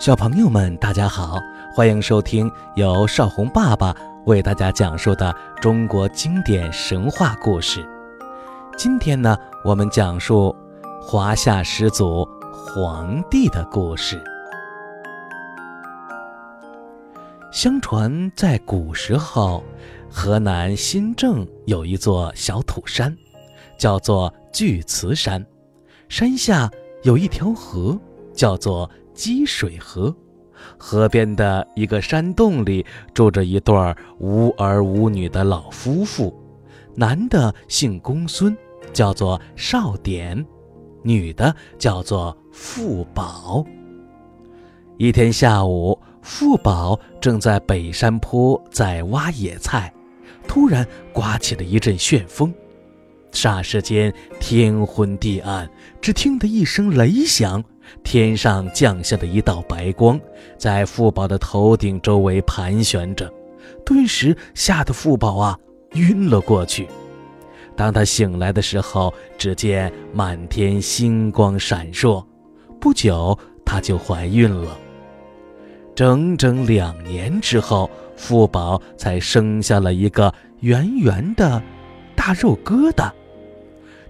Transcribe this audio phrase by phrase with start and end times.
[0.00, 1.38] 小朋友们，大家好，
[1.74, 5.30] 欢迎收听由少红爸爸为大家讲述的
[5.60, 7.86] 中国经典神话故事。
[8.78, 10.56] 今天呢，我们讲述
[11.02, 14.18] 华夏始祖黄帝的故事。
[17.52, 19.62] 相传，在古时候，
[20.08, 23.14] 河南新郑有一座小土山，
[23.76, 25.44] 叫做巨慈山，
[26.08, 26.70] 山下
[27.02, 28.00] 有一条河，
[28.32, 28.90] 叫做。
[29.20, 30.16] 积水河，
[30.78, 36.34] 河边的一个山洞里住着一对无儿无女的老夫妇，
[36.94, 38.56] 男的姓公孙，
[38.94, 40.42] 叫做少典；
[41.02, 43.62] 女的叫做富宝。
[44.96, 49.92] 一天下午，富宝正在北山坡在挖野菜，
[50.48, 52.54] 突然刮起了一阵旋风，
[53.32, 57.62] 霎时间天昏地暗，只听得一声雷响。
[58.02, 60.20] 天上降下的一道白光，
[60.56, 63.32] 在富宝的头顶周围盘旋着，
[63.84, 65.58] 顿时吓得富宝啊
[65.94, 66.88] 晕了过去。
[67.76, 72.24] 当他醒来的时候，只见满天星光闪烁。
[72.80, 74.76] 不久，他就怀孕了。
[75.94, 81.62] 整整两年之后，富宝才生下了一个圆圆的
[82.14, 83.10] 大肉疙瘩。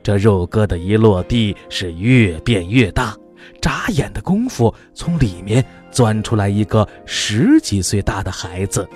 [0.02, 3.16] 这肉疙瘩一落地，是越变越大。
[3.60, 8.88] 眨眼的功夫，从里面钻出来一个十几岁大的孩子，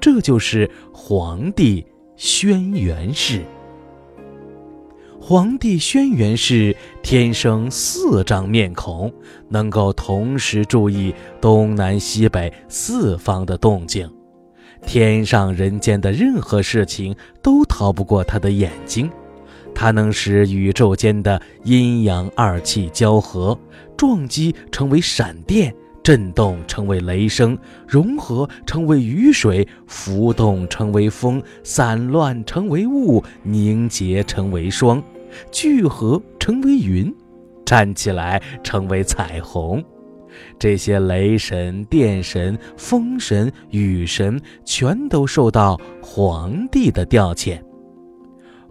[0.00, 1.84] 这就是皇帝
[2.16, 3.42] 轩辕氏。
[5.20, 9.12] 皇帝轩辕氏天生四张面孔，
[9.48, 14.10] 能够同时注意东南西北四方的动静，
[14.84, 19.08] 天上人间的任何事情都逃不过他的眼睛。
[19.74, 23.58] 它能使宇宙间的阴阳二气交合，
[23.96, 27.56] 撞击成为闪电，震动成为雷声，
[27.86, 35.02] 融合成为雨水，浮动成为风，散乱成为雾，凝结成为霜，
[35.50, 37.12] 聚合成为云，
[37.64, 39.82] 站起来成为彩虹。
[40.58, 47.60] 这些雷神、电神、风神、雨神，全都受到皇帝的调遣。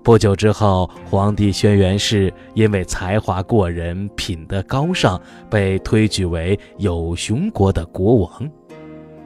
[0.04, 8.52] 不久之后，皇帝轩辕氏因为才华过人、品德高尚，被推举为有熊国的国王。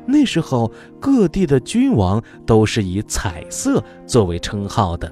[0.06, 0.70] 那时候，
[1.00, 5.10] 各地的君王都是以彩色作为称号的，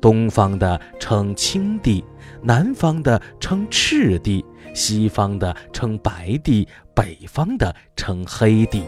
[0.00, 2.04] 东方的称青帝，
[2.42, 4.44] 南方的称赤帝，
[4.74, 8.82] 西方的称白帝，北方的称黑帝。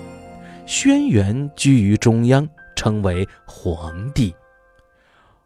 [0.67, 4.35] 轩辕居于中央，称为皇帝。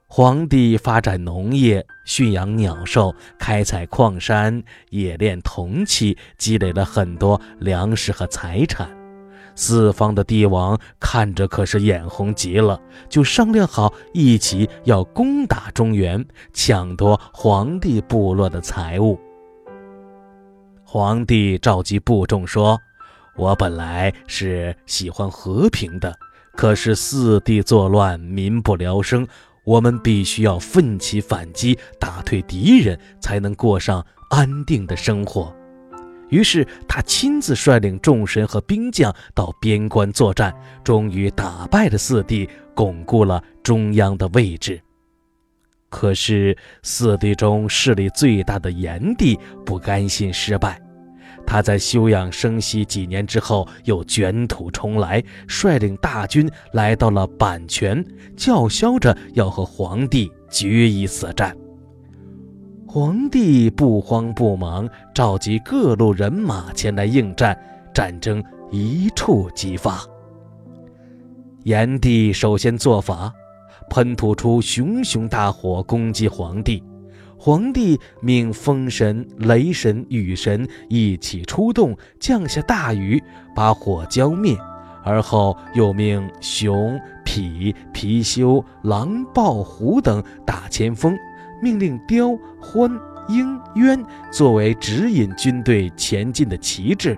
[0.07, 8.89] 皇帝发展农业，驯养鸟兽，开采矿山，冶炼铜器，积累了很多粮食和财产。
[9.57, 19.19] 四方的帝王看着可是眼红极了，就商量好一起要攻打中原，抢夺皇帝部落的财物。
[20.85, 22.81] 皇帝召集部众说
[23.37, 26.17] ：“我本来是喜欢和平的，
[26.55, 29.27] 可是四帝作乱，民不聊生。”
[29.65, 35.55] 我们必须要奋起反击，打退敌人，才能过上安定的生活。
[36.31, 44.81] 于是他亲自率领众神和兵将到边关作战，终于打败了四帝，巩固了中央的位置。
[45.91, 50.81] 可是四帝中势力最大的炎帝不甘心失败。
[51.47, 58.05] 他在休养生息几年之后，又卷土重来，率领大军来到了阪泉，
[58.37, 61.56] 叫嚣着要和皇帝决一死战。
[62.87, 67.56] 皇帝不慌不忙，召集各路人马前来应战，
[67.93, 70.00] 战争一触即发。
[71.65, 73.32] 炎帝首先做法，
[73.91, 76.82] 喷吐出熊熊大火攻击皇帝。
[77.44, 83.23] 皇帝命风神、雷神、雨神一起出动，降下大雨，
[83.55, 84.56] 把火浇灭。
[85.05, 91.14] 而后又命熊、痞、貔貅、狼、豹、虎等打前锋，
[91.62, 92.29] 命令雕、
[92.62, 92.99] 獾、
[93.29, 94.02] 鹰、鸢
[94.32, 97.14] 作为指引军队前进的旗帜，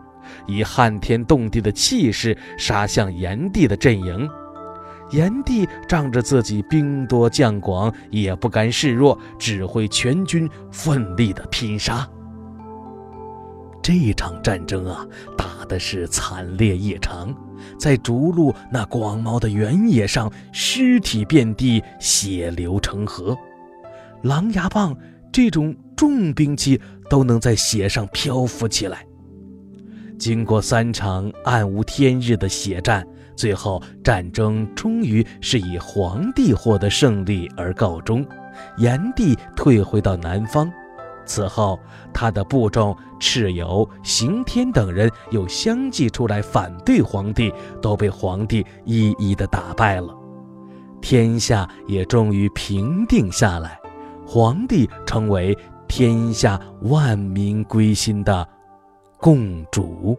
[0.49, 4.29] 以撼天动地的气势杀向炎帝的阵营。
[5.11, 12.09] 炎帝仗着自己兵多将广，也不甘示弱，指挥全军奋力的拼杀。
[13.83, 15.07] 这场战争啊，
[15.39, 17.33] 打的是惨烈异常，
[17.79, 23.37] 在逐鹿那广袤的原野上，尸体遍地，血流成河。
[24.23, 24.97] 狼牙棒
[25.31, 29.07] 这种重兵器都能在血上漂浮起来。
[30.19, 33.07] 经过三场暗无天日的血战，
[33.37, 38.27] 最后战争终于是以皇帝获得胜利而告终，
[38.79, 40.73] 炎帝退回到南方。
[41.27, 41.79] 此后，
[42.15, 47.53] 他的部众蚩尤、刑天等人又相继出来反对皇帝，
[47.83, 50.15] 都被皇帝一一的打败了，
[51.01, 53.77] 天下也终于平定下来，
[54.25, 55.57] 皇帝成为
[55.89, 58.49] 天下万民归心的
[59.19, 60.17] 共主。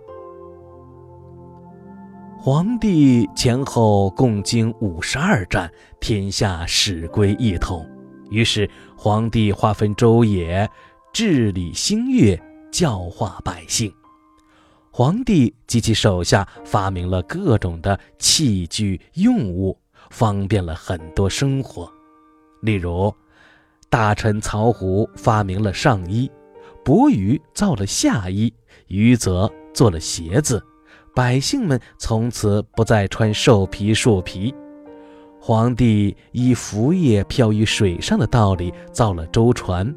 [2.50, 7.86] 皇帝前后共经五十二战，天下始归一统。
[8.30, 10.66] 于是，皇帝划分州野。
[11.12, 12.42] 治理星月，
[12.72, 13.94] 教化百姓。
[14.92, 19.78] 皇帝及其手下发明了各种的器具用物，
[20.10, 21.92] 方便了很多生活。
[22.62, 23.14] 例如，
[23.90, 26.32] 大臣曹胡发明了上衣，
[26.82, 28.54] 伯鱼造了下衣，
[28.88, 30.66] 余则做了鞋子，
[31.18, 34.54] 百姓们从此不再穿兽皮、树皮。
[35.42, 39.96] 皇帝以浮叶漂于水上的道理造了舟船。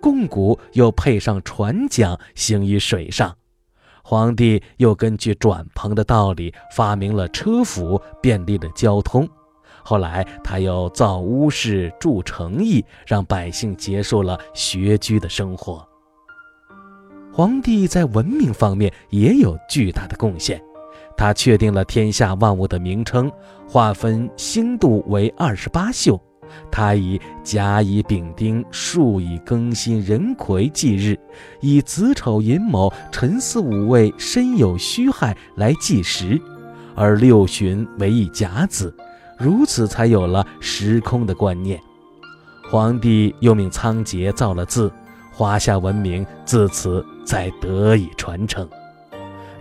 [0.00, 3.36] 贡古又配上船桨行于水上，
[4.02, 9.28] 皇帝又根据转蓬的道理发明了车府，便利了交通。
[9.82, 15.86] 后来他又造屋室、筑城邑，让百姓结束了学居的生活。
[17.32, 20.62] 皇帝在文明方面也有巨大的贡献，
[21.16, 23.32] 他确定了天下万物的名称，
[23.66, 26.20] 划分星度为二十八宿。
[26.70, 31.18] 他以甲乙丙丁数以更新壬癸纪日，
[31.62, 36.38] 以子丑寅卯辰巳午未申酉戌亥来计时，
[36.94, 38.94] 而六旬为一甲子，
[39.38, 41.80] 如此才有了时空的观念。
[42.70, 44.92] 皇帝又命仓颉造了字，
[45.32, 48.68] 华夏文明自此才得以传承。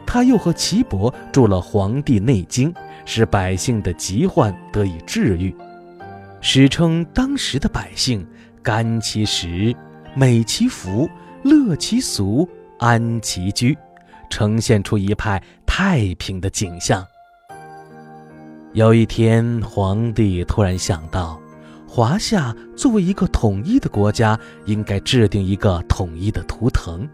[0.05, 2.73] 他又和岐伯著了《黄帝内经》，
[3.05, 5.55] 使百姓的疾患得以治愈。
[6.41, 8.27] 史称当时的百姓
[8.61, 9.73] 甘其食，
[10.13, 11.09] 美其服，
[11.43, 12.49] 乐其俗，
[12.79, 13.77] 安其居，
[14.29, 17.05] 呈现出一派太平的景象。
[18.73, 21.39] 有一天，皇帝突然想到，
[21.87, 27.07] 华夏作为一个统一的国家，应该制定一个统一的图腾。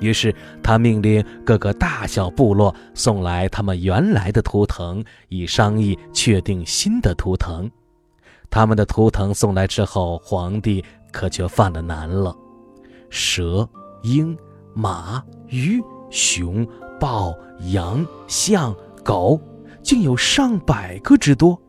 [0.00, 7.70] 于是，他命令各个大小部落送来他们原来的图腾，以商议确定新的图腾。
[8.48, 12.34] 他们的图腾送来之后，皇帝可就犯了难了。
[13.10, 13.68] 蛇、
[14.02, 14.36] 鹰、
[14.74, 15.80] 马、鱼、
[16.10, 16.66] 熊、
[16.98, 17.34] 豹、
[17.72, 18.74] 羊、象、
[19.04, 19.40] 狗，
[19.82, 21.60] 竟有上百个之多，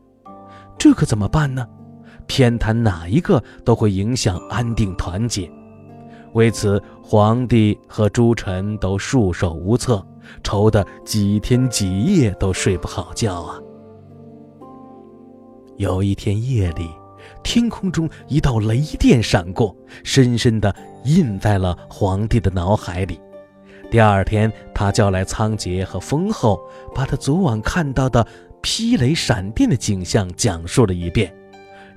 [0.78, 1.68] 这可怎么办呢？
[2.28, 5.52] 偏袒哪一个都会影响安定团结。
[6.34, 10.06] 为此，皇帝和诸臣都束手无策，
[10.44, 13.60] 愁得几天几夜都睡不好觉啊。
[15.78, 16.90] 有一天夜里，
[17.44, 20.74] 天空中一道雷电闪过，深深地
[21.04, 23.20] 印在了皇帝的脑海里。
[23.90, 26.62] 第二天，他叫来仓颉和封后，
[26.96, 28.26] 把他昨晚看到的
[28.62, 31.34] 劈雷闪电的景象讲述了一遍。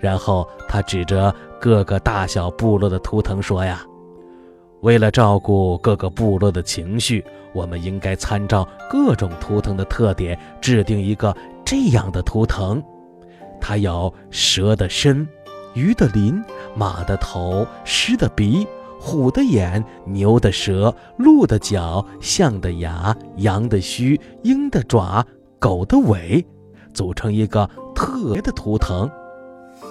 [0.01, 3.85] 然后他指着各个大小部落的图腾说：“呀，
[4.85, 12.85] 为了照顾各个部落的情绪，我们应该参照各种图腾的特点，制定一个这样的图腾。”
[13.59, 15.27] 它有蛇的身、
[15.73, 16.45] 鱼的鳞、
[16.77, 18.67] 马的头、狮的鼻、
[19.01, 25.27] 虎的眼、牛的舌、鹿的角、象的牙、羊的须、鹰的爪、
[25.59, 26.45] 狗的尾，
[26.93, 29.11] 组成一个特别的图腾。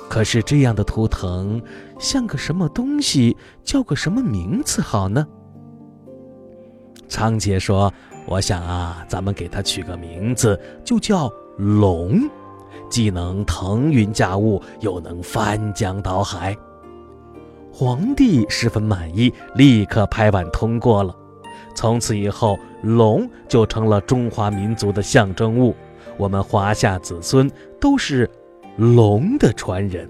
[0.07, 1.59] 可是这样的图腾
[2.03, 3.37] 像个什么东西？
[3.63, 5.25] 叫个什么名字好呢？
[7.07, 7.91] 仓颉说
[8.27, 12.19] ：“我想啊，咱们给它取个名字，就叫龙。”
[12.91, 16.53] 既能腾云驾雾，又能翻江倒海。
[17.71, 21.15] 皇帝十分满意，立刻拍板通过了。
[21.73, 25.73] 从此以后，龙就成了中华民族的象征物。
[26.17, 28.29] 我们华夏子孙都是
[28.75, 30.07] 龙的传人。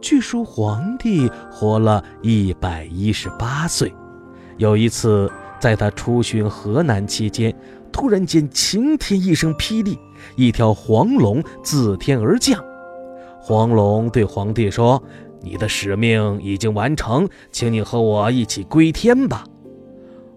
[0.00, 3.92] 据说皇帝活了一百一十八岁。
[4.56, 7.54] 有一次，在他出巡河南期间，
[7.92, 9.98] 突然间晴天一声霹雳。
[10.34, 12.62] 一条黄龙自天而降，
[13.40, 15.00] 黄龙对皇帝说
[15.40, 19.44] ：“你的使命已经完成，请你和我一起归天吧。”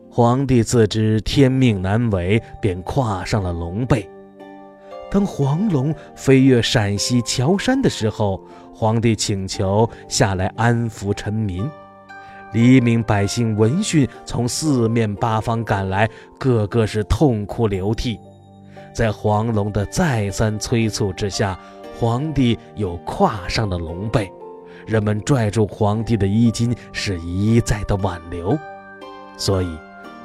[0.08, 4.08] 皇帝自知天命难违，便跨上了龙背。
[5.10, 8.40] 当黄龙飞越陕西乔山的时候，
[8.74, 11.70] 皇帝请求下来安抚臣民。
[12.54, 18.20] 黎民百姓闻讯从四面八方赶来，个个是痛哭流涕。
[18.94, 21.58] 在黄龙的再三催促之下，
[21.98, 24.30] 皇帝又跨上了龙背。
[24.86, 28.58] 人们拽住皇帝的衣襟，是一再的挽留。
[29.38, 29.78] 所以，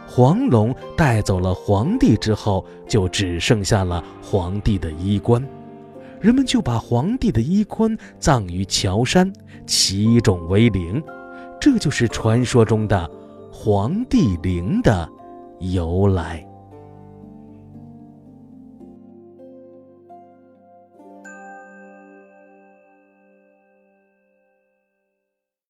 [0.09, 5.41] 黄龙带走了皇帝之后，就只剩下了皇帝的衣冠。
[6.26, 9.33] 人们就把皇帝的衣冠葬于乔山，
[9.64, 11.00] 其冢为陵。
[11.61, 13.09] 这就是传说中的
[13.52, 15.09] 皇帝陵的
[15.61, 16.45] 由来。